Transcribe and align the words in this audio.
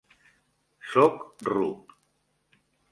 Sóc 0.93 1.21
ruc. 1.53 1.97